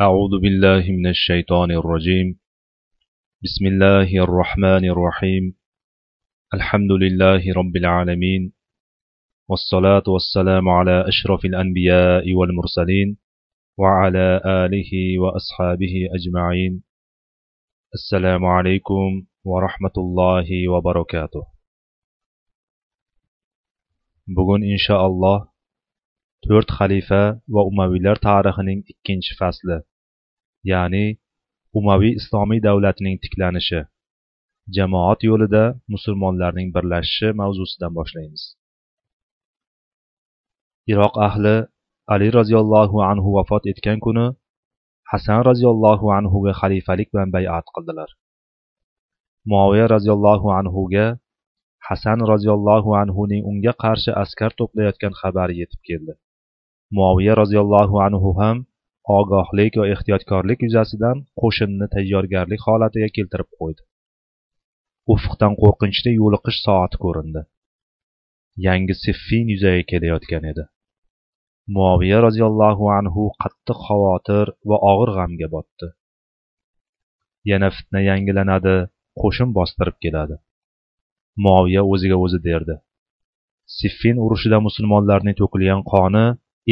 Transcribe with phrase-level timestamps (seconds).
[0.00, 2.40] أعوذ بالله من الشيطان الرجيم.
[3.42, 5.54] بسم الله الرحمن الرحيم.
[6.54, 8.52] الحمد لله رب العالمين.
[9.48, 13.18] والصلاة والسلام على أشرف الأنبياء والمرسلين
[13.78, 16.82] وعلى آله وأصحابه أجمعين.
[17.94, 21.44] السلام عليكم ورحمة الله وبركاته.
[24.26, 25.53] bugun inshaalloh
[26.46, 27.22] to'rt xalifa
[27.54, 29.78] va umaviylar tarixining ikkinchi fasli
[30.70, 31.06] ya'ni
[31.78, 33.80] umaviy islomiy davlatining tiklanishi.
[34.76, 38.42] Jamoat yo'lida musulmonlarning birlashishi mavzusidan boshlaymiz.
[40.92, 41.56] Iroq ahli
[42.14, 44.26] ali roziyallohu anhu vafot etgan kuni
[45.12, 48.10] hasan roziyallohu anhuga xalifalik bilan bayat qildilar.
[49.50, 51.06] Muoviya roziyallohu anhuga
[51.88, 56.14] hasan roziyallohu anhuning unga qarshi askar to'playotgan xabari yetib keldi.
[56.96, 58.56] Muoviya roziyallohu anhu ham
[59.18, 63.82] ogohlik va ehtiyotkorlik yuzasidan qo'shinni tayyorgarlik holatiga keltirib qo'ydi.
[65.14, 67.42] Ufqdan qo'rqinchli yo'liqish soati ko'rindi.
[68.66, 70.64] Yangi siffin yuzaga kelayotgan edi.
[71.76, 75.88] Muoviya roziyallohu anhu qattiq xavotir va og'ir g'amga botdi.
[77.50, 78.76] Yana fitna yangilanadi
[79.20, 80.36] qo'shin bostirib keladi.
[81.44, 82.76] Muoviya o'ziga o'zi derdi.
[83.78, 86.24] Siffin urushida musulmonlarning to'kilgan qoni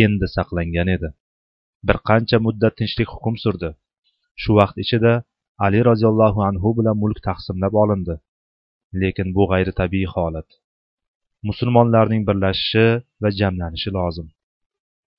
[0.05, 1.09] endi saqlangan edi.
[1.87, 3.71] Bir qancha muddat tinchlik hukm surdi.
[4.43, 5.13] Shu vaqt ichida
[5.65, 8.15] ali roziyallohu anhu bilan mulk taqsimlab olindi.
[9.01, 10.49] Lekin bu g'ayritabiiy holat.
[11.49, 12.87] Musulmonlarning birlashishi
[13.23, 14.29] va jamlanishi lozim.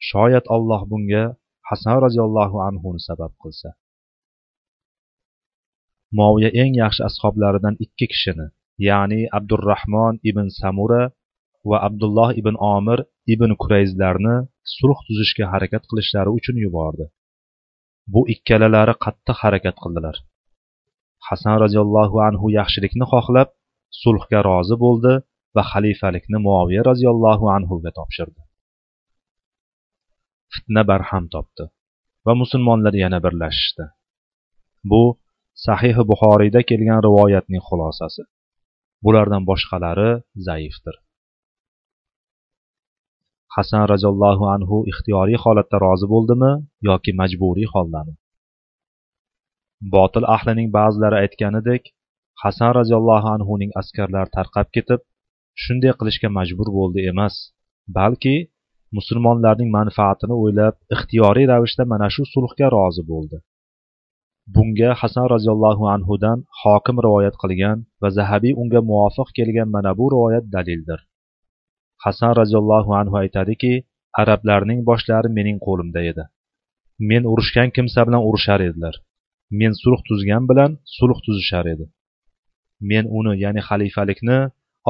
[0.09, 1.23] Shoyat alloh bunga
[1.69, 3.69] hasan roziyallohu anhuni sabab qilsa.
[6.17, 8.47] Moviya eng yaxshi ashoblaridan ikki kishini
[8.88, 11.03] ya'ni abdurahmon ibn samura
[11.69, 13.00] va abdulloh ibn omir
[13.33, 14.36] ibn kurayzlarni
[14.78, 17.06] sulh tuzishga harakat qilishlari uchun yubordi.
[18.14, 20.16] Bu ikkalalari qattiq harakat qildilar.
[21.28, 23.50] Hasan roziyallohu anhu yaxshilikni xohlab
[24.02, 25.14] sulhga rozi bo'ldi
[25.56, 28.41] va xalifalikni muoviya roziyallohu anhuga topshirdi.
[30.53, 31.66] Fitna barham topdi
[32.25, 33.85] va musulmonlar yana birlashishdi.
[34.91, 35.03] Bu
[35.66, 38.22] sahih buxoriyda kelgan rivoyatning xulosasi.
[39.06, 40.09] Bulardan boshqalari
[40.47, 40.96] zaifdir.
[43.56, 46.52] Hasan roziyallohu anhu ixtiyoriy holatda rozi bo'ldimi
[46.90, 48.14] yoki majburiy holdami?
[49.96, 51.84] Botil ahlining ba'zilari aytganidek
[52.44, 55.02] hasan roziyallohu anhuning askarlari tarqab ketib
[55.64, 57.36] shunday qilishga majbur bo'ldi emas
[57.97, 58.36] balki
[58.97, 63.38] musulmonlarning manfaatini o'ylab ixtiyoriy ravishda mana shu sulhga rozi bo'ldi.
[64.56, 70.46] Bunga hasan roziyallohu anhudan hokim rivoyat qilgan va zahabiy unga muvofiq kelgan mana bu rivoyat
[70.56, 71.00] dalildir.
[72.03, 73.74] Hasan roziyallohu anhu aytadiki
[74.22, 76.24] arablarning boshlari mening qo'limda edi.
[77.09, 78.96] Men urushgan kimsa bilan urushar edilar.
[79.59, 81.86] Men sulh tuzgan bilan sulh tuzishar edi.
[82.90, 84.40] Men uni ya'ni xalifalikni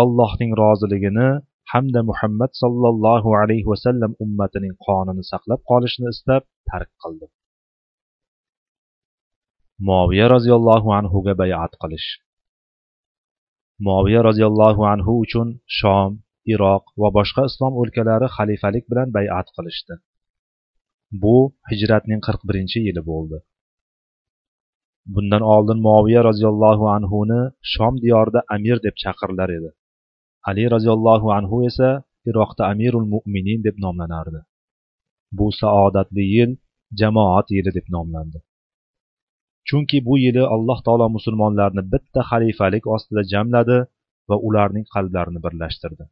[0.01, 1.27] allohning roziligini
[1.71, 7.31] hamda muhammad sollallohu alayhi vasallam ummatining qonini saqlab qolishni istab tark qildim.
[9.89, 12.09] Moviya roziyallohu anhuga bayat qilish.
[13.87, 15.47] Moviya roziyallohu anhu uchun
[15.79, 16.11] shom
[16.53, 19.95] iroq va boshqa islom o'lkalari xalifalik bilan bayat qilishdi.
[21.23, 21.37] Bu
[21.71, 23.37] hijratning qirq birinchi yili bo'ldi.
[25.13, 27.41] Bundan oldin moviya roziyallohu anhuni
[27.73, 29.69] shom diyorida amir deb chaqirilar edi.
[30.49, 31.89] Ali roziyallohu anhu esa
[32.29, 34.39] iroqda amirul mo'minin deb nomlanardi.
[35.37, 36.51] Bu saodatli yil
[36.99, 38.39] jamoat yili deb nomlandi.
[39.67, 43.77] Chunki bu yili alloh taolo musulmonlarni bitta xalifalik ostida jamladi
[44.29, 46.03] va ularning qalblarini birlashtirdi.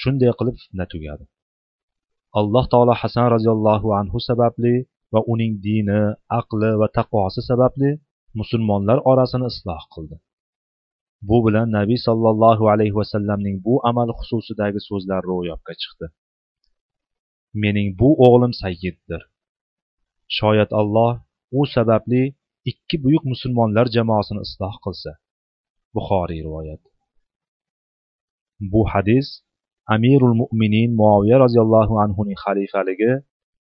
[0.00, 1.24] Shunday qilib fitna tugadi.
[2.40, 4.74] Alloh taolo hasan roziyallohu anhu sababli
[5.12, 6.00] va uning dini
[6.40, 7.90] aqli va taqvosi sababli
[8.40, 10.16] musulmonlar orasini isloh qildi.
[11.28, 16.06] Bu bilan nabiy sollallohu alayhi vasallamning bu amal xususidagi so'zlari ro'yobga chiqdi.
[17.62, 19.22] Mening bu o'g'lim sayyiddir.
[20.38, 21.12] Shoyat alloh
[21.58, 22.22] u sababli
[22.70, 25.12] ikki buyuk musulmonlar jamoasini isloh qilsa.
[25.94, 26.82] Buxoriy rivoyat.
[28.72, 29.26] Bu hadis
[29.94, 33.12] amirul mo'minin muoviya roziyallohu anhuning xalifaligi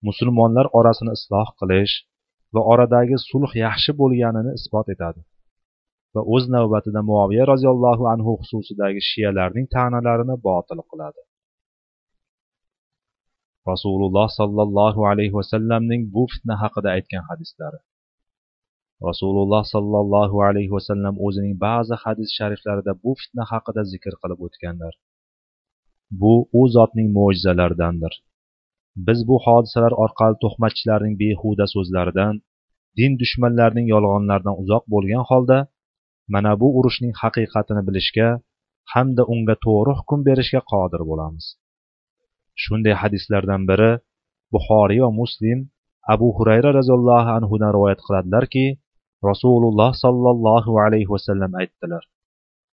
[0.09, 1.95] musulmonlar orasini isloh qilish
[2.55, 5.21] va oradagi sulh yaxshi bo'lganini isbot etadi.
[6.15, 11.23] Va o'z navbatida muoviya roziyallohu anhu xususidagi shiyalarning ta'nalarini botil qiladi.
[13.71, 17.79] Rasululloh sollallohu alayhi vasallamning bu fitna haqida aytgan hadislari.
[19.09, 24.95] Rasululloh sollallohu alayhi vasallam o'zining ba'zi hadis shariflarida bu fitna haqida zikr qilib o'tganlar.
[26.11, 28.13] Bu u zotning mo'jizalaridandir.
[29.07, 32.35] Biz bu hodisalar orqali tuhmatchilarning behuda so'zlaridan
[32.99, 35.59] din dushmanlarining yolg'onlaridan uzoq bo'lgan holda
[36.35, 38.29] mana bu urushning haqiqatini bilishga
[38.93, 41.47] hamda unga to'g'ri hukm berishga qodir bo'lamiz.
[42.63, 43.91] Shunday hadislardan biri
[44.55, 45.59] buxoriy va muslim
[46.15, 48.67] abu hurayra roziyallohu anhudan rivoyat qiladilarki
[49.29, 52.03] rasululloh sollallohu alayhi vasallam aytdilar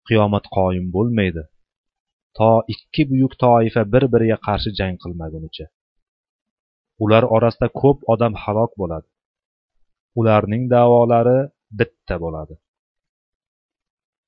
[0.08, 1.44] qiyomat qoyim bo'lmaydi.
[2.38, 5.66] To ikki buyuk toifa bir biriga qarshi jang qilmagunicha.
[7.04, 9.08] Ular orasida ko'p odam halok bo'ladi.
[10.20, 11.40] Ularning davolari
[11.80, 12.56] bitta bo'ladi.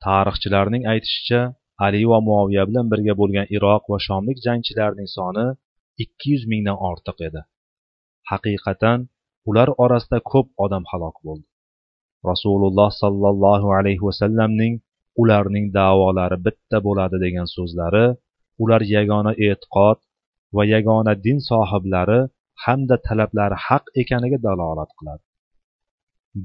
[0.05, 1.41] Tarixchilarning aytishicha
[1.85, 5.47] ali va muoviya bilan birga bo'lgan iroq va shomlik jangchilarning soni
[6.03, 7.41] ikki yuz mingdan ortiq edi.
[8.31, 8.99] Haqiqatan
[9.49, 11.45] ular orasida ko'p odam halok bo'ldi.
[12.29, 14.73] Rasululloh sollallohu alayhi vasallamning
[15.21, 18.05] ularning davolari bitta bo'ladi degan so'zlari
[18.63, 19.99] ular yagona e'tiqod
[20.55, 22.19] va yagona din sohiblari
[22.63, 25.23] hamda talablari haq ekaniga dalolat qiladi.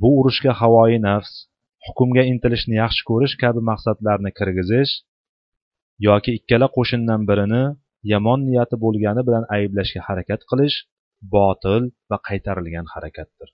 [0.00, 1.32] Bu urushga havoyi nafs
[1.86, 4.92] hukmga intilishni yaxshi ko'rish kabi maqsadlarni kirgizish
[6.08, 7.64] yoki ikkala qo'shindan birini
[8.12, 10.76] yomon niyati bo'lgani bilan ayblashga harakat qilish
[11.34, 13.48] botil va qaytarilgan harakatdir.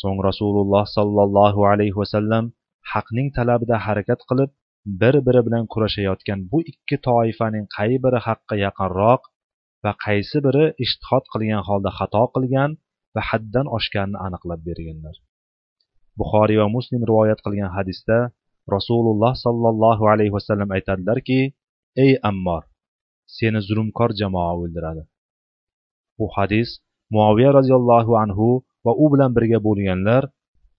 [0.00, 2.44] So'ng rasululloh sollallohu alayhi vasallam
[2.92, 4.50] haqning talabida harakat qilib
[5.00, 9.22] bir biri bilan kurashayotgan bu ikki toifaning qay biri haqqa yaqinroq
[9.84, 12.70] va qaysi biri ishtihod qilgan holda xato qilgan
[13.14, 15.16] va haddan oshganini aniqlab berganlar.
[16.20, 18.18] Buxoriy va muslim rivoyat qilgan hadisda
[18.76, 21.40] rasululloh sollallohu alayhi vasallam aytadilarki
[22.04, 22.62] ey ammor
[23.36, 25.02] seni zulmkor jamoa o'ldiradi.
[26.18, 26.68] Bu hadis
[27.14, 28.48] muaviya roziyallohu anhu
[28.84, 30.22] va u bilan birga bo'lganlar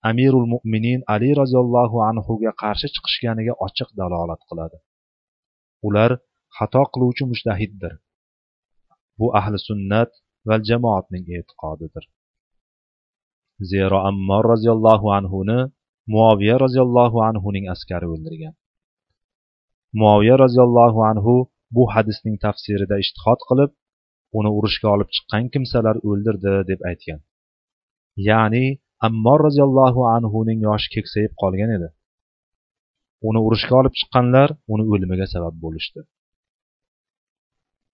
[0.10, 4.78] amirul mo'minin ali roziyallohu anhuga qarshi chiqishganiga ochiq dalolat qiladi.
[5.88, 6.12] Ular
[6.58, 7.94] xato qiluvchi mushtahiddir.
[9.20, 10.12] Bu ahli sunnat
[10.48, 12.04] va jamoatning e'tiqodidir.
[13.72, 15.60] Zero ammor roziyallohu anhuni
[16.14, 18.54] muoviya roziyallohu anhuning askari o'ldirgan.
[20.02, 21.36] Muoviya roziyallohu anhu
[21.76, 23.72] bu hadisning tafsirida ishtihod qilib
[24.38, 27.20] uni urushga olib chiqqan kimsalar o'ldirdi deb aytgan.
[28.30, 28.66] Ya'ni
[29.08, 31.90] ammor roziyallohu anhuning yoshi keksayib qolgan edi.
[33.30, 36.02] Uni urushga olib chiqqanlar uni o'limiga sabab bo'lishdi.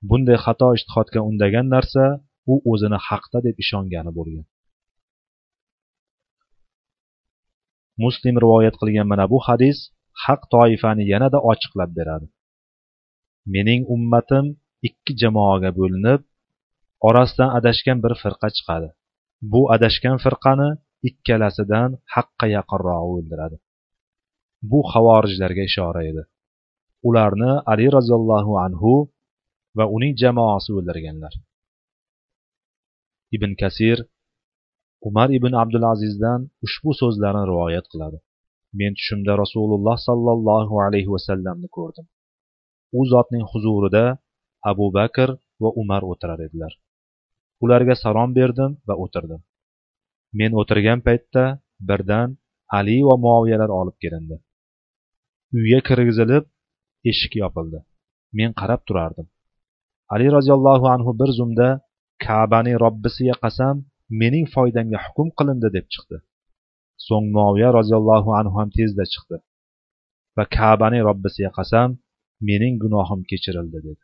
[0.09, 2.03] Bunday xato ishtihodga undagan narsa
[2.51, 4.45] u o'zini haqda deb ishongani bo'lgan.
[8.03, 9.77] Muslim rivoyat qilgan mana bu hadis
[10.25, 12.27] haq toifani yanada ochiqlab beradi.
[13.53, 14.45] Mening ummatim
[14.87, 16.21] ikki jamoaga bo'linib
[17.07, 18.89] orasidan adashgan bir firqa chiqadi.
[19.51, 20.69] Bu adashgan firqani
[21.09, 23.57] ikkalasidan haqqa yaqinrog'i o'ldiradi.
[24.71, 26.23] Bu havorijlarga ishora edi.
[27.07, 28.93] Ularni ali roziyallohu anhu
[29.77, 31.33] va uning jamoasi o'ldirganlar.
[33.35, 33.97] Ibn kasir
[35.07, 38.17] umar ibn abdulazizdan ushbu so'zlarni rivoyat qiladi.
[38.79, 42.05] Men tushimda rasululloh sollallohu alayhi vasallamni ko'rdim.
[42.97, 44.05] U zotning huzurida
[44.71, 45.29] abu bakr
[45.63, 46.73] va umar o'tirar edilar.
[47.63, 49.41] Ularga salom berdim va o'tirdim.
[50.39, 51.45] Men o'tirgan paytda
[51.89, 52.29] birdan
[52.77, 54.35] ali va muoviyalar olib kelindi.
[55.57, 56.45] Uyga kirgizilib
[57.09, 57.79] eshik yopildi.
[58.37, 59.27] Men qarab turardim.
[60.13, 61.69] Ali roziyallohu anhu bir zumda
[62.25, 63.75] kabaning robbisiga qasam
[64.21, 66.17] mening foydamga hukm qilindi deb chiqdi.
[67.07, 69.37] So'ng muoviya roziyallohu anhu ham tezda chiqdi
[70.37, 71.89] va kabaning robbisiga qasam
[72.49, 74.03] mening gunohim kechirildi dedi.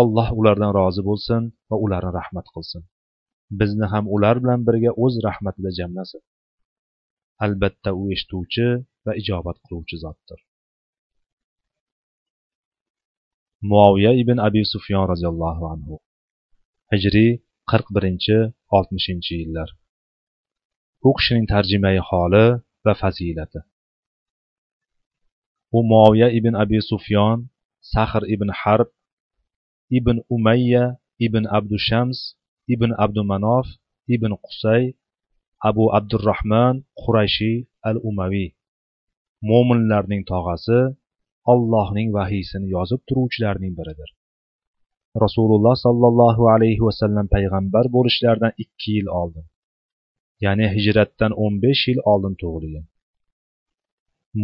[0.00, 2.82] Alloh ulardan rozi bo'lsin va ularni rahmat qilsin.
[3.60, 6.22] Bizni ham ular bilan birga o'z rahmatida jamlasin
[7.44, 8.66] albatta u eshituvchi
[9.04, 10.40] va ijobat qiluvchi zotdir.
[13.70, 15.94] Muoviya ibn abi sufyon roziyallohu anhu
[16.92, 17.30] hijriy
[17.70, 18.36] qirq birinchi
[18.76, 19.68] oltmishinchi yillar.
[21.06, 22.44] U kishining tarjimai holi
[22.84, 23.60] va fazilati.
[25.76, 27.38] U muoviya ibn abi sufyon
[27.92, 28.88] sahr ibn harb
[29.98, 30.84] ibn umayya
[31.26, 32.18] ibn abdushams
[32.74, 33.66] ibn abdumanof
[34.14, 34.82] ibn qusay
[35.68, 37.52] abu abdurahmon qurayshi
[37.88, 38.48] al umaviy
[39.48, 40.80] mo'minlarning tog'asi
[41.52, 44.10] allohning vahiysini yozib turuvchilarning biridir.
[45.24, 49.46] Rasululloh sollallohu alayhi vasallam payg'ambar bo'lishlaridan ikki yil oldin
[50.44, 52.86] ya'ni hijratdan o'n besh yil oldin tug'ilgan.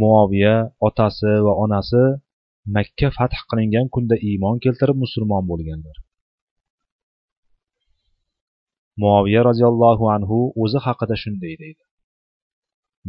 [0.01, 0.57] Muoviya
[0.89, 2.05] otasi va onasi
[2.77, 5.97] makka fath qilingan kunda iymon keltirib musulmon bo'lganlar.
[9.03, 11.83] Muoviya roziyallohu anhu o'zi haqida shunday deydi.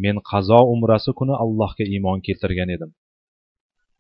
[0.03, 2.91] Men qazo umrasi kuni allohga iymon keltirgan edim.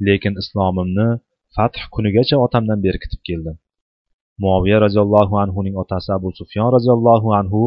[0.07, 1.07] Lekin islomimni
[1.55, 3.57] fath kunigacha otamdan berkitib keldim.
[4.43, 7.61] Muoviya roziyallohu anhuning otasi abu sufyon roziyallohu anhu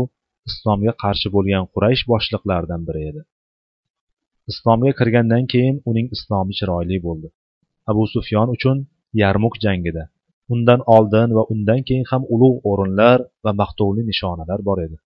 [0.51, 3.23] islomga qarshi bo'lgan quraysh boshliqlaridan biri edi.
[4.53, 7.29] Islomga kirgandan keyin uning islomi chiroyli bo'ldi.
[7.91, 8.77] Abu sufyon uchun
[9.23, 10.05] yarmuk jangida
[10.53, 14.97] undan oldin va undan keyin ham ulug' o'rinlar va maqtovli nishonalar bor edi.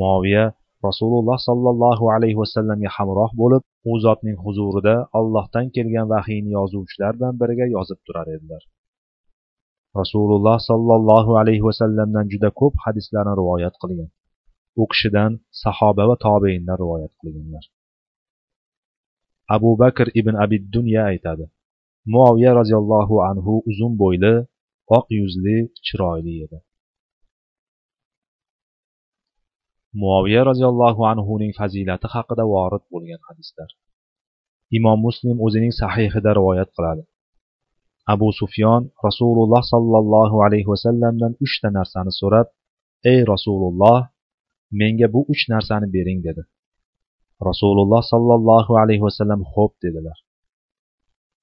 [0.00, 0.44] Muoviya
[0.86, 7.66] rasululloh sollallohu alayhi vasallamga hamroh bo'lib u zotning huzurida allohdan kelgan vahiyni yozuvchilar bilan birga
[7.76, 8.62] yozib turar edilar.
[10.00, 14.10] Rasululloh sollallohu alayhi vasallamdan juda ko'p hadislarni rivoyat qilgan.
[14.82, 17.64] U kishidan sahoba va tobeinlar rivoyat qilganlar.
[19.56, 21.44] Abu bakr ibn abid dunya aytadi
[22.06, 24.34] muoviya roziyallohu anhu uzun bo'yli
[24.96, 26.58] oq yuzli chiroyli edi.
[30.00, 33.70] Muoviya roziyallohu anhuning fazilati haqida vorid bo'lgan hadislar.
[34.78, 37.02] Imom muslim o'zining sahihida rivoyat qiladi.
[38.14, 42.48] Abu sufyon rasululloh sollallohu alayhi vasallamdan uchta narsani so'rab
[43.12, 43.98] ey rasululloh
[44.80, 46.42] menga bu uch narsani bering dedi.
[47.48, 50.18] Rasululloh sollallohu alayhi vasallam xo'p dedilar.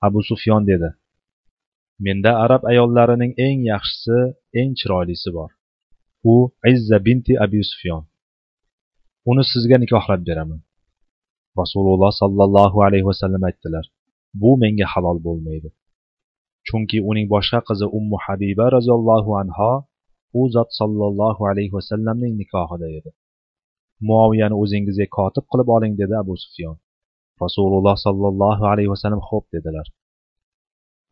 [0.08, 0.90] Abu sufyon dedi
[2.06, 4.18] menda arab ayollarining eng yaxshisi
[4.60, 5.52] eng chiroylisi bor.
[6.34, 6.36] U
[6.72, 8.04] izza binti abi sufyon.
[9.30, 10.62] Uni sizga nikohlab beraman.
[11.62, 13.86] Rasululloh sollallohu alayhi vasallam aytdilar
[14.42, 15.70] bu menga halol bo'lmaydi.
[16.68, 19.72] Chunki uning boshqa qizi ummu habiba roziyallohu anho
[20.40, 23.10] u zot sollallohu alayhi vasallamning nikohida edi.
[24.10, 26.76] Muoviyani o'zingizga kotib qilib oling dedi abu sufyon.
[27.44, 29.88] Rasululloh sollallohu alayhi vasallam xo'p dedilar.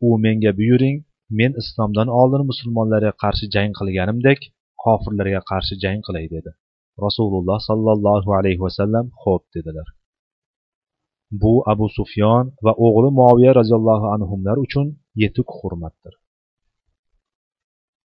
[0.06, 0.96] U menga buyuring
[1.38, 4.40] men islomdan oldin musulmonlarga qarshi jang qilganimdek
[4.84, 6.50] kofirlarga qarshi jang qilay dedi.
[7.04, 9.88] Rasululloh sollallohu alayhi vasallam xo'p dedilar.
[11.42, 14.86] Bu abu sufyon va o'g'li moviya roziyallohu anhular uchun
[15.22, 16.14] yetuk hurmatdir.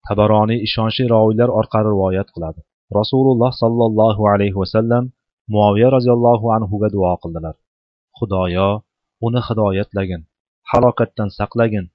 [0.07, 2.61] Tabaroniy ishonchli roviylar orqali rivoyat qiladi.
[2.99, 5.03] Rasululloh sollallohu alayhi vasallam
[5.53, 7.55] muoviya roziyallohu anhuga duo qildilar.
[8.17, 8.69] Xudoyo
[9.27, 10.21] uni hidoyatlagin
[10.71, 11.85] halokatdan saqlagin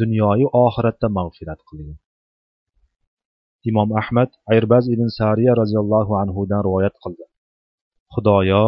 [0.00, 1.98] dunyoyu oxiratda mag'firat qilgin.
[3.70, 7.24] Imom ahmad ayrbaz ibn sariya roziyallohu anhudan rivoyat qildi.
[8.14, 8.64] Xudoyo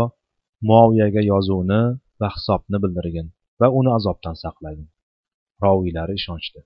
[0.68, 1.80] muoviyaga yozuvni
[2.20, 3.26] va hisobni bildirgin
[3.60, 4.88] va uni azobdan saqlagin.
[5.64, 6.60] Roviylari ishonchli.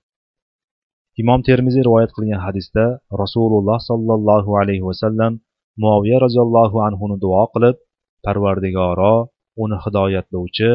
[1.23, 2.85] Imom termiziy rivoyat qilgan hadisda
[3.23, 5.33] rasululloh sollallohu alayhi vasallam
[5.83, 7.76] muoviya roziyallohu anhuni duo qilib
[8.25, 9.15] parvardigoro
[9.62, 10.71] uni hidoyatlovchi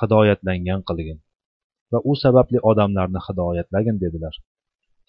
[0.00, 1.18] hidoyatlangan qilgin.
[1.92, 4.34] Va u sababli odamlarni hidoyatlagin dedilar.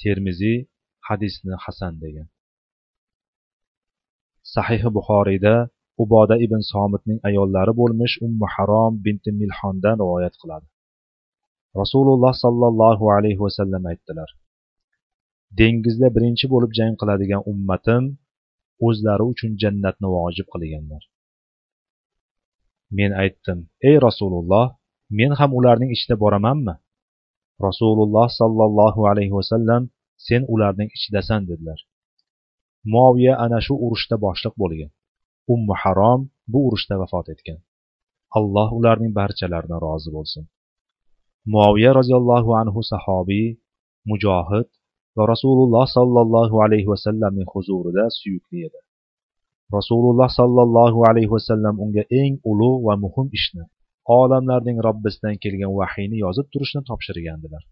[0.01, 0.57] Termiziy
[1.07, 2.27] hadisni hasan degan.
[4.53, 5.55] Sahihi buxoriyda
[6.03, 10.67] uboda ibn somitning ayollari bo'lmish ummu harom binti milhondan rivoyat qiladi.
[11.81, 14.29] Rasululloh sollallohu alayhi vasallam aytdilar
[15.59, 18.03] dengizda birinchi bo'lib jang qiladigan ummatim
[18.88, 21.03] o'zlari uchun jannatni vojib qilganlar.
[22.97, 23.59] Men aytdim
[23.89, 24.65] ey rasululloh
[25.17, 26.75] men ham ularning ichida boramanmi?
[27.67, 29.81] Rasululloh sollallohu alayhi vasallam
[30.27, 31.79] sen ularning ichidasan dedilar.
[32.93, 34.91] Moviya ana shu urushda boshliq bo'lgan.
[35.53, 37.59] Ummu harom bu urushda vafot etgan.
[38.37, 40.43] Alloh ularning barchalaridan rozi bo'lsin.
[41.53, 43.47] Muoviya roziyallohu anhu sahobiy
[44.09, 44.69] mujohid
[45.17, 48.79] va rasululloh sollallohu alayhi vasallamning huzurida suyukli edi.
[49.77, 53.63] Rasululloh sollallohu alayhi vasallam unga eng ulug' va muhim ishni
[54.17, 57.63] olamlarning robbisidan kelgan vahiyni yozib turishni topshirgandilar.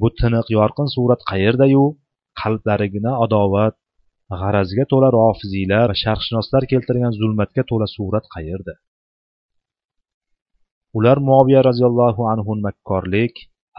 [0.00, 1.84] Bu tiniq yorqin surat qayerdayu?
[2.40, 3.74] Qalblarigina adovat
[4.40, 8.74] g'arazga to'la rofiziylar va sharqshunoslar keltirgan zulmatga to'la surat qayerda?
[10.98, 13.34] Ular muoviya roziyallohu anhu makkorlik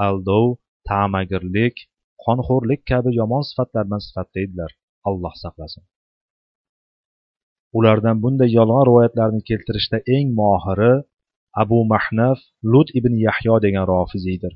[0.08, 0.46] aldov
[0.90, 1.76] ta'magirlik
[2.26, 4.72] qonxo'rlik kabi yomon sifatlar bilan sifatlaydilar
[5.10, 5.84] alloh saqlasin.
[7.78, 10.94] Ulardan bunday yolg'on rivoyatlarni keltirishda eng mohiri
[11.62, 12.40] abu mahnaf
[12.72, 14.54] lut ibn yahyo degan rofiziydir.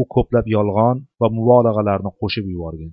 [0.00, 2.92] U ko'plab yolg'on va mubolag'alarni qo'shib yuborgan.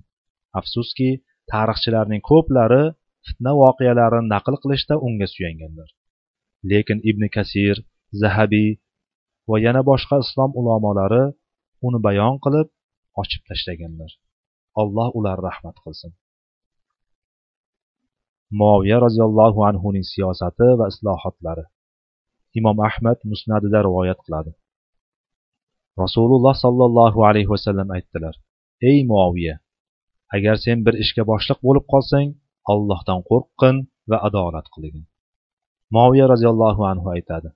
[0.58, 1.10] Afsuski
[1.52, 2.84] tarixchilarning ko'plari
[3.26, 5.88] fitna voqealarini naql qilishda unga suyanganlar.
[6.70, 7.76] Lekin ibn kasir
[8.22, 8.70] zahabiy
[9.50, 11.24] va yana boshqa islom ulamolari
[11.86, 12.68] uni bayon qilib
[13.20, 14.10] ochib tashlaganlar.
[14.80, 16.12] Alloh ular rahmat qilsin.
[18.60, 21.64] Moviya roziyallohu anhuning siyosati va islohotlari.
[22.58, 24.52] Imom ahmad musnadida rivoyat qiladi.
[26.02, 28.34] Rasululloh sollallohu alayhi vasallam aytdilar
[28.90, 29.54] ey muoviya
[30.36, 32.28] agar sen bir ishga boshliq bo'lib qolsang
[32.72, 33.76] allohdan qo'rqqin
[34.10, 35.04] va adolat qilgin
[35.94, 37.48] muoviya roziyallohu anhu aytadi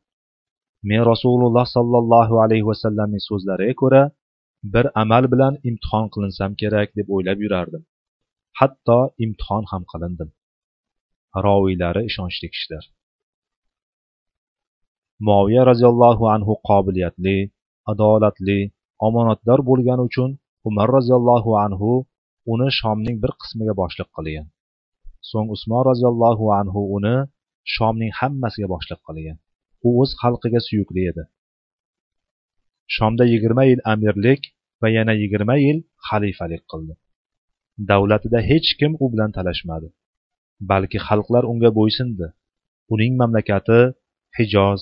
[0.91, 4.03] men rasululloh sollallohu alayhi vasallamning so'zlariga ko'ra
[4.75, 7.83] bir amal bilan imtihon qilinsam kerak deb o'ylab yurardim.
[8.61, 10.31] Hatto imtihon ham qilindim.
[11.47, 12.85] Roviylari ishonchli kishilar.
[15.29, 17.37] Moviya roziyallohu anhu qobiliyatli
[17.93, 18.59] adolatli
[19.07, 20.31] omonatdor bo'lgani uchun
[20.69, 21.91] umar roziyallohu anhu
[22.53, 24.47] uni shomning bir qismiga boshliq qilgan.
[25.31, 27.17] So'ng usmon roziyallohu anhu uni
[27.75, 29.37] shomning hammasiga boshliq qilgan.
[29.87, 31.25] U o'z xalqiga suyukli edi.
[32.95, 34.43] Shomda yigirma yil amirlik
[34.83, 36.95] va yana yigirma yil xalifalik qildi.
[37.91, 39.89] Davlatida hech kim u bilan talashmadi
[40.71, 42.27] balki xalqlar unga bo'ysundi
[42.95, 43.81] uning mamlakati
[44.39, 44.81] hijoz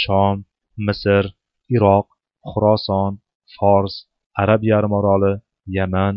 [0.00, 0.36] shom
[0.86, 1.24] misr
[1.76, 2.06] iroq
[2.50, 3.12] xuroson
[3.56, 3.94] fors
[4.42, 5.32] arab yarimoroli
[5.76, 6.14] yaman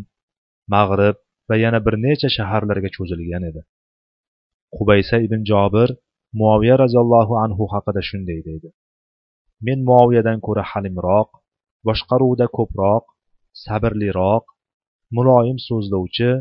[0.74, 1.18] mag'rib
[1.50, 3.62] va yana bir necha shaharlarga cho'zilgan edi.
[4.76, 5.90] Qubaysa ibn jobir
[6.40, 8.70] muoviya roziyallohu anhu haqida shunday deydi.
[9.66, 11.30] Men muoviyadan ko'ra halimroq
[11.88, 13.04] boshqaruvda ko'proq
[13.66, 14.46] sabrliroq
[15.18, 16.32] muloyim so'zlovchi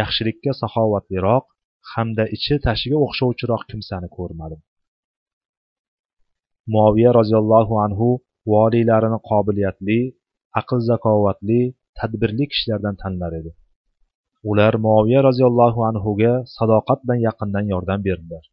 [0.00, 1.44] yaxshilikka saxovatliroq
[1.92, 4.60] hamda ichi tashiga o'xshovchiroq kimsani ko'rmadim.
[6.74, 8.08] Muoviya roziyallohu anhu
[8.52, 10.00] voliylarini qobiliyatli
[10.60, 11.60] aql zakovatli
[11.98, 13.50] tadbirli kishilardan tanlar edi.
[14.50, 18.44] Ular muoviya roziyallohu anhuga sadoqat bilan yaqindan yordam berdilar.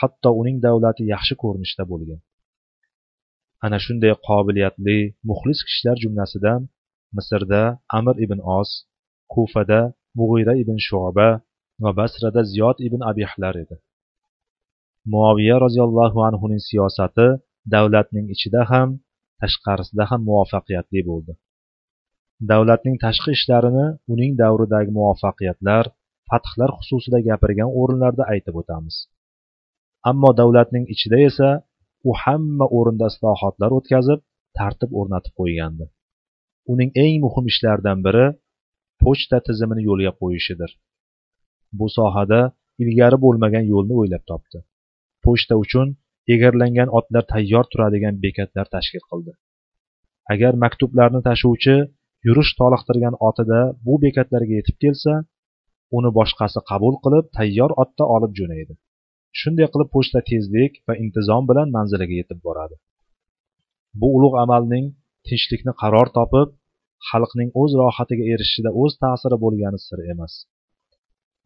[0.00, 2.20] Hatto uning davlati yaxshi ko'rinishda bo'lgan.
[3.64, 4.98] Ana shunday qobiliyatli
[5.28, 6.60] muxlis kishilar jumlasidan
[7.16, 7.62] misrda
[7.98, 8.70] amir ibn os
[9.32, 9.80] kufada
[10.18, 11.28] mug'ira ibn shuba
[11.82, 13.76] va basrada ziyod ibn abihlar edi.
[15.12, 17.26] Muoviya roziyallohu anhuning siyosati
[17.74, 18.88] davlatning ichida ham
[19.40, 21.32] tashqarisida ham muvaffaqiyatli bo'ldi.
[22.50, 25.84] Davlatning tashqi ishlarini uning davridagi muvaffaqiyatlar
[26.30, 28.96] fathlar xususida gapirgan o'rinlarda aytib o'tamiz.
[30.10, 31.48] Ammo davlatning ichida esa
[32.08, 34.20] u hamma o'rinda islohotlar o'tkazib
[34.58, 35.84] tartib o'rnatib qo'ygandi.
[36.72, 38.26] Uning eng muhim ishlaridan biri
[39.02, 40.70] pochta tizimini yo'lga qo'yishidir.
[41.78, 42.40] Bu sohada
[42.82, 44.58] ilgari bo'lmagan yo'lni o'ylab topdi.
[45.26, 45.88] Pochta uchun
[46.34, 49.32] egarlangan otlar tayyor turadigan bekatlar tashkil qildi.
[50.32, 51.76] Agar maktublarni tashuvchi
[52.26, 55.12] yurish toliqtirgan otida bu bekatlarga yetib kelsa
[55.96, 58.74] uni boshqasi qabul qilib tayyor otda olib jo'naydi.
[59.40, 62.76] Shunday qilib pochta tezlik va intizom bilan manziliga yetib boradi.
[64.00, 64.86] Bu ulug' amalning
[65.28, 66.48] tinchlikni qaror topib
[67.08, 70.34] xalqning o'z rohatiga erishishida o'z ta'siri bo'lgani sir emas.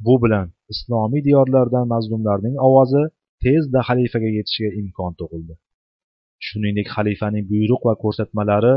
[0.07, 3.05] Bu bilan islomiy diyorlardan mazlumlarning ovozi
[3.45, 5.55] tezda xalifaga yetishiga imkon tug'ildi.
[6.47, 8.75] Shuningdek xalifaning buyruq va ko'rsatmalari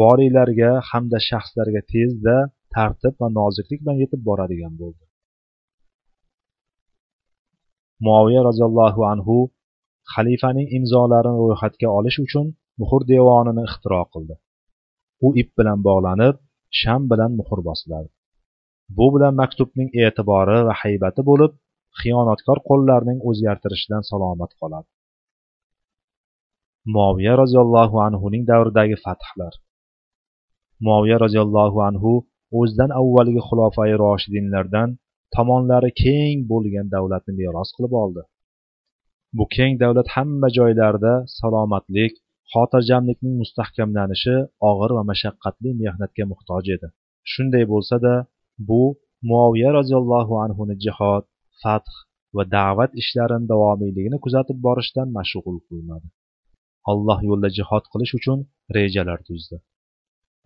[0.00, 2.36] voriylarga hamda shaxslarga tezda
[2.74, 5.04] tartib va noziklik bilan yetib boradigan bo'ldi.
[8.06, 9.36] Muaviya roziyallohu anhu
[10.14, 12.46] xalifaning imzolarini ro'yxatga olish uchun
[12.80, 14.34] muhr devonini ixtiro qildi.
[15.26, 16.36] U ip bilan bog'lanib
[16.80, 18.08] sham bilan muhr bosiladi
[18.96, 21.52] bu bilan maktubning e'tibori va haybati bo'lib
[22.00, 24.88] xiyonatkor qo'llarning o'zgartirishidan salomat qoladi.
[26.96, 29.52] Moviya roziyallohu anhuning davridagi fathlar.
[30.88, 32.12] Moviya roziyallohu anhu
[32.58, 34.88] o'zidan avvalgi xulofai roshidinlardan
[35.34, 38.22] tomonlari keng bo'lgan davlatni meros qilib oldi.
[39.36, 42.12] Bu keng davlat hamma joylarda salomatlik
[42.52, 44.36] xotirjamlikning mustahkamlanishi
[44.70, 46.88] og'ir va mashaqqatli mehnatga muhtoj edi.
[47.32, 48.14] Shunday bo'lsa da
[48.68, 48.82] bu
[49.30, 51.24] muoviya roziyallohu anhuni jihod
[51.62, 51.90] fath
[52.36, 56.08] va da'vat ishlarini davomiyligini kuzatib borishdan mashg'ul qilmadi.
[56.90, 58.38] Alloh yo'lida jihod qilish uchun
[58.76, 59.56] rejalar tuzdi.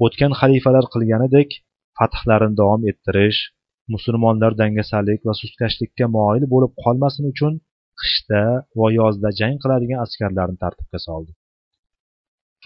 [0.05, 1.51] O'tgan xalifalar qilganidek
[1.99, 3.41] fathlarini davom ettirish
[3.95, 7.55] musulmonlar dangasalik va sustkashlikka moyil bo'lib qolmasin uchun
[8.01, 8.43] qishda
[8.81, 11.33] va yozda jang qiladigan askarlarni tartibga soldi.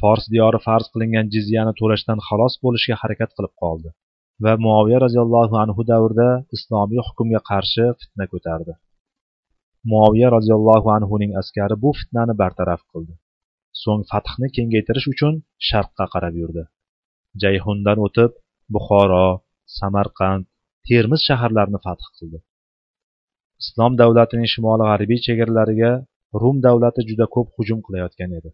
[0.00, 3.88] Fors diyori farz qilingan jizyani to'lashdan xalos bo'lishga harakat qilib qoldi.
[4.42, 8.72] Va muoviya roziyallohu anhu davrida islomiy hukmga qarshi fitna ko'tardi.
[9.92, 13.14] Muoviya roziyallohu anhuning askari bu fitnani bartaraf qildi.
[13.82, 15.34] So'ng fathni kengaytirish uchun
[15.68, 16.62] sharqqa qarab yurdi.
[17.42, 18.32] Jayhundan o'tib
[18.74, 19.26] buxoro
[19.78, 20.44] samarqand
[20.88, 22.38] termiz shaharlarini fath qildi.
[23.62, 25.92] Islom davlatining shimoli g'arbiy chegaralariga
[26.42, 28.50] rum davlati juda ko'p hujum qilayotgan edi.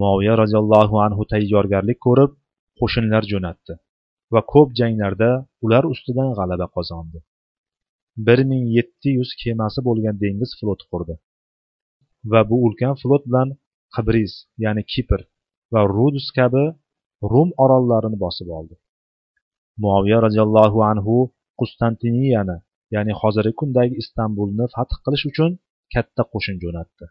[0.00, 2.30] Muoviya roziyallohu anhu tayyorgarlik ko'rib
[2.80, 3.74] qo'shinlar jo'natdi.
[4.32, 5.30] Va ko'p janglarda
[5.64, 7.18] ular ustidan g'alaba qozondi.
[8.26, 11.14] bir ming yetti yuz kemasi bo'lgan dengiz floti qurdi.
[12.32, 13.48] Va bu ulkan flot bilan
[13.94, 14.32] qibris
[14.64, 15.20] ya'ni kipr
[15.72, 16.64] va rudus kabi
[17.32, 18.74] rum orollarini bosib oldi.
[19.82, 21.16] Muaviya roziyallohu anhu
[21.60, 22.56] qustantiniyani
[22.94, 25.50] ya'ni hozirgi kundagi istanbulni fath qilish uchun
[25.94, 27.06] katta qo'shin jo'natdi.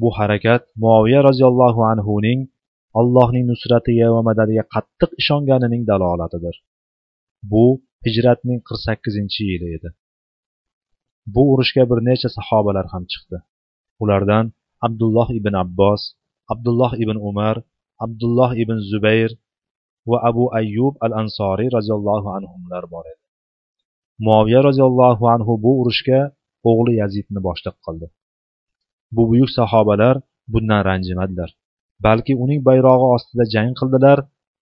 [0.00, 2.40] Bu harakat muaviya roziyallohu anhuning
[3.00, 6.56] allohning nusratiga va madadiga qattiq ishonganining dalolatidir.
[7.52, 7.64] Bu
[8.06, 9.88] hijratning qirq sakkizinchi yili edi.
[11.34, 13.38] Bu urushga bir necha sahobalar ham chiqdi.
[14.02, 14.46] Ulardan
[14.86, 16.02] abdulloh ibn abbos
[16.52, 17.56] abdulloh ibn umar
[18.04, 19.30] abdulloh ibn zubayr
[20.10, 23.22] va abu ayyub al ansoriy roziyallohu anhular bor edi.
[24.26, 26.20] Muoviya roziyallohu anhu bu urushga
[26.70, 28.06] o'g'li yazidni boshliq qildi.
[29.14, 30.16] Bu buyuk sahobalar
[30.52, 31.50] bundan ranjimadilar.
[32.06, 34.18] Balki uning bayrog'i ostida jang qildilar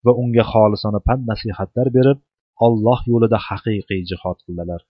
[0.06, 2.18] va unga xolisona pand nasihatlar berib
[2.66, 4.80] olloh yo'lida haqiqiy jihod qildilar.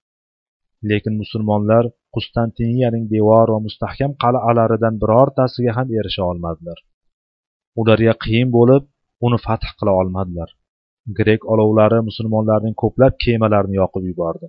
[0.91, 6.79] Lekin musulmonlar qustantiniyaning devor va mustahkam qal'alaridan birortasiga ham erisha olmadilar.
[7.81, 8.83] Ularga qiyin bo'lib
[9.27, 10.49] uni fath qila olmadilar.
[11.19, 14.47] Grek olovlari musulmonlarning ko'plab kemalarini yoqib yubordi.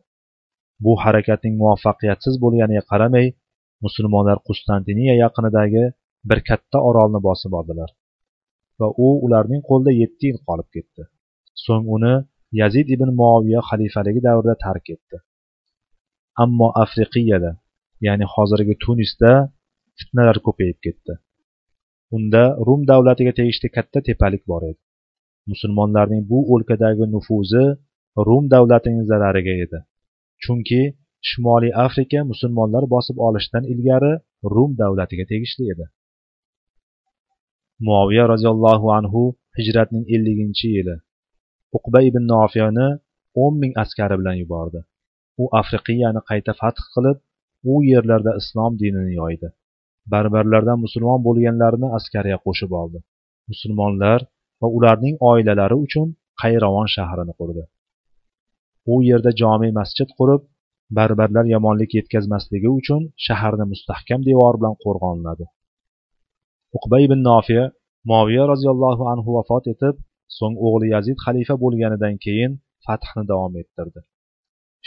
[0.84, 3.28] Bu harakatning muvaffaqiyatsiz bo'lganiga qaramay
[3.86, 5.86] musulmonlar qustantiniya yaqinidagi
[6.30, 7.90] bir katta orolni bosib oldilar.
[8.80, 11.04] Va u ularning qo'lida yetti yil qolib ketdi.
[11.66, 12.14] So'ng uni
[12.62, 15.18] yazid ibn muoviya xalifaligi davrida tark etdi.
[16.44, 17.52] Ammo afriqiyada
[18.08, 19.32] ya'ni hozirgi tunisda
[20.00, 21.14] fitnalar ko'payib ketdi.
[22.16, 24.80] Unda rum davlatiga tegishli katta tepalik bor edi.
[25.52, 27.66] Musulmonlarning bu o'lkadagi nufuzi
[28.28, 29.80] rum davlatining zarariga edi.
[30.44, 30.82] Chunki
[31.30, 34.14] shimoliy afrika musulmonlar bosib olishdan ilgari
[34.56, 35.86] rum davlatiga tegishli edi.
[37.86, 39.22] Muoviya roziyallohu anhu
[39.58, 40.96] hijratning elliginchi yili.
[41.78, 42.88] Uqba ibn nofiyani
[43.44, 44.80] o'n ming askari bilan yubordi.
[45.42, 47.18] U afriqiyani qayta fath qilib
[47.72, 49.48] u yerlarda islom dinini yoydi.
[50.14, 53.00] Barbarlardan musulmon bo'lganlarni askariga qo'shib oldi.
[53.52, 54.20] Musulmonlar
[54.62, 56.08] va ularning oilalari uchun
[56.42, 57.64] qayravon shahrini qurdi.
[58.94, 60.42] U yerda jome masjid qurib
[60.98, 65.46] barbarlar yomonlik yetkazmasligi uchun shaharni mustahkam devor bilan qo'rg'onladi.
[66.78, 67.66] Uqba ibn nofiya
[68.12, 69.96] moviya roziyallohu anhu vafot etib
[70.38, 72.52] so'ng o'g'li yazid xalifa bo'lganidan keyin
[72.86, 74.00] fathni davom ettirdi.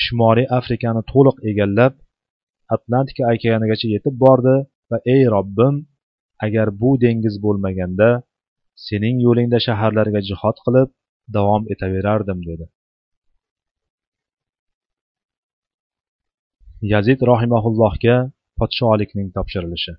[0.03, 1.95] Shimoliy afrikani to'liq egallab
[2.75, 4.57] atlantika okeanigacha yetib bordi
[4.91, 5.75] va ey robbim
[6.47, 8.09] agar bu dengiz bo'lmaganda
[8.87, 10.89] sening yo'lingda shaharlarga jihod qilib
[11.37, 12.67] davom etaverardim dedi.
[16.93, 18.17] Yazid rohimaullohga
[18.59, 19.93] podsholikning topshirilishi.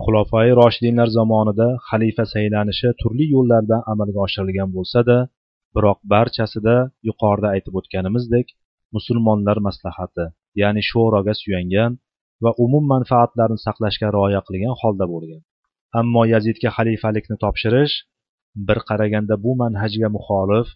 [0.00, 5.18] Xulofai roshidinlar zamonida xalifa saylanishi turli yo'llar bilan amalga oshirilgan bo'lsa-da,
[5.76, 6.76] biroq barchasida
[7.08, 8.46] yuqorida aytib o'tganimizdek
[8.96, 10.26] musulmonlar maslahati
[10.62, 11.92] ya'ni sho'roga suyangan
[12.44, 15.42] va umum manfaatlarni saqlashga rioya qilgan holda bo'lgan.
[16.00, 17.94] Ammo yazidga xalifalikni topshirish
[18.68, 20.68] bir qaraganda bu manhajga muxolif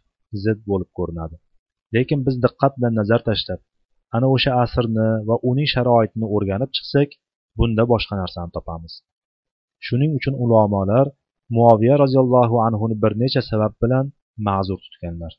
[0.45, 1.37] zid bo'lib ko'rinadi.
[1.95, 3.61] Lekin biz diqqat bilan nazar tashlab
[4.17, 7.11] ana o'sha asrni va uning sharoitini o'rganib chiqsak
[7.59, 8.95] bunda boshqa narsani topamiz.
[9.87, 11.07] Shuning uchun ulamolar
[11.57, 14.05] muoviya roziyallohu anhuni bir necha sabab bilan
[14.47, 15.33] ma'zur tutganlar.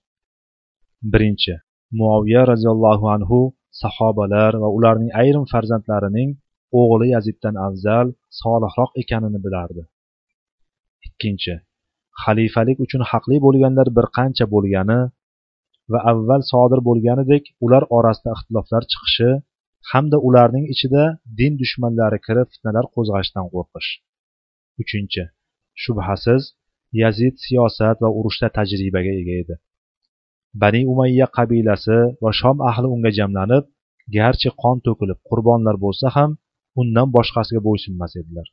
[1.11, 1.53] Birinchi
[1.99, 3.39] muoviya roziyallohu anhu
[3.81, 6.29] sahobalar va ularning ayrim farzandlarining
[6.79, 8.07] o'g'li yaziddan afzal
[8.41, 9.83] solihroq ekanini bilardi.
[11.07, 11.55] Ikkinchi
[12.23, 14.99] xalifalik uchun haqli bo'lganlar bir qancha bo'lgani
[15.91, 19.29] va avval sodir bo'lganidek ular orasida ixtiloflar chiqishi
[19.91, 21.03] hamda ularning ichida
[21.39, 23.89] din dushmanlari kirib fitnalar qo'zg'ashdan qo'rqish.
[24.81, 25.23] Uchinchi
[25.83, 26.43] shubhasiz
[27.01, 29.55] yazid siyosat va urushda tajribaga ega edi.
[30.61, 33.63] Bani umayya qabilasi va shom ahli unga jamlanib
[34.17, 36.31] garchi qon to'kilib qurbonlar bo'lsa ham
[36.81, 38.47] undan boshqasiga bo'ysunmas edilar.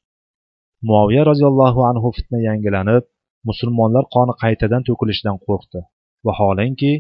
[0.88, 3.04] Muoviya roziyallohu anhu fitna yangilanib
[3.48, 5.80] musulmonlar qoni qaytadan to'kilishidan qo'rqdi.
[6.26, 6.92] Vaholanki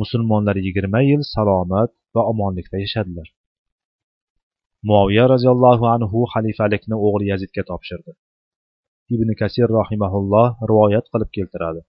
[0.00, 3.28] musulmonlar yigirma yil salomat va omonlikda yashadilar.
[4.88, 8.12] Muoviya roziyallohu anhu xalifalikni o'g'li yazidga topshirdi.
[9.14, 11.80] Ibn kasir rohimaulloh rivoyat qilib keltiradi.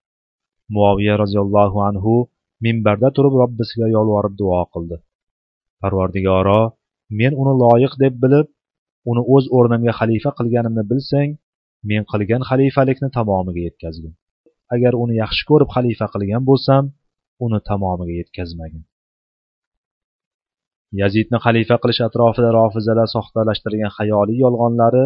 [0.75, 2.13] Muoviya roziyallohu anhu
[2.65, 4.97] minbarda turib robbisiga yolvorib duo qildi.
[5.81, 6.61] Parvardigoro
[7.19, 8.47] men uni loyiq deb bilib
[9.11, 11.29] uni o'z o'rnimga xalifa qilganimni bilsang
[11.89, 14.13] men qilgan xalifalikni tamomiga yetkazgin.
[14.75, 16.83] Agar uni yaxshi ko'rib xalifa qilgan bo'lsam
[17.45, 18.83] uni tamomiga yetkazmagin.
[20.99, 25.05] Yazidni xalifa qilish atrofida rofizalar soxtalashtirgan xayoliy yolg'onlari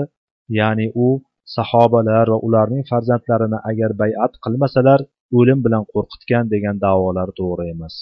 [0.60, 1.08] ya'ni u
[1.56, 5.00] sahobalar va ularning farzandlarini agar bay'at qilmasalar
[5.38, 7.96] o'lim bilan qo'rqitgan degan da'volar to'g'ri emas.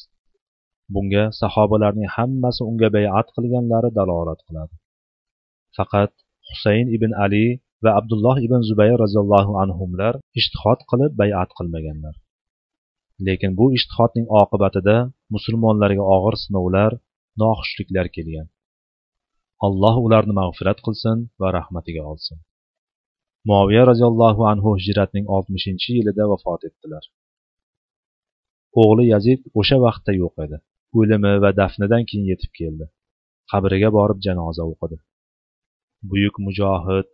[0.93, 4.76] Bunga sahobalarning hammasi unga bay'at qilganlari dalolat qiladi.
[5.78, 6.12] Faqat
[6.50, 7.46] husayn ibn ali
[7.84, 12.15] va abdulloh ibn zubayr roziyallohu anhular ishtihod qilib bay'at qilmaganlar.
[13.28, 14.96] Lekin bu ishtihodning oqibatida
[15.36, 16.91] musulmonlarga og'ir sinovlar
[17.41, 18.48] noxushliklar kelgan.
[19.65, 22.38] Alloh ularni mag'firat qilsin va rahmatiga olsin.
[23.50, 27.04] Muoviya roziyallohu anhu hijratning oltmishinchi yilida vafot etdilar.
[28.82, 30.58] O'g'li yazid o'sha vaqtda yo'q edi.
[31.00, 32.86] O'limi va dafnidan keyin yetib keldi.
[33.52, 34.98] Qabriga borib janoza o'qidi.
[36.10, 37.08] Buyuk mujohid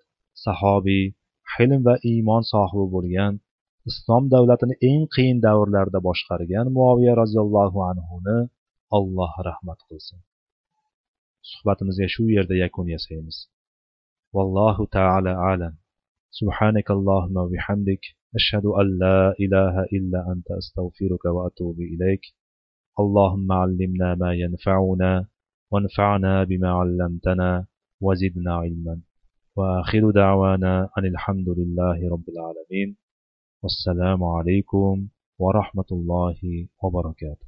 [0.46, 1.06] sahobiy
[1.54, 3.34] hilm va iymon sohibi bo'lgan
[3.90, 8.38] islom davlatini eng qiyin davrlarda boshqargan muoviya roziyallohu anhuni
[8.98, 10.20] alloh rahmat qilsin.
[11.52, 13.38] Suhbatimizga shu yerda yakun yasaymiz.
[14.36, 15.76] Vallohu taala alam.
[16.32, 18.04] سبحانك اللهم وبحمدك
[18.36, 22.22] أشهد أن لا إله إلا أنت أستغفرك وأتوب إليك
[23.00, 25.26] اللهم علمنا ما ينفعنا
[25.72, 27.66] وانفعنا بما علمتنا
[28.02, 29.02] وزدنا علما
[29.56, 32.98] وآخر دعوانا أن الحمد لله رب العالمين
[33.64, 35.08] والسلام عليكم
[35.40, 37.48] ورحمة الله وبركاته